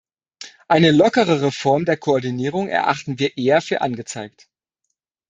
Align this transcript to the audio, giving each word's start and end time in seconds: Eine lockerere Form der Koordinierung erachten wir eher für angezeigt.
Eine 0.67 0.89
lockerere 0.89 1.51
Form 1.51 1.85
der 1.85 1.95
Koordinierung 1.95 2.69
erachten 2.69 3.19
wir 3.19 3.37
eher 3.37 3.61
für 3.61 3.81
angezeigt. 3.81 4.49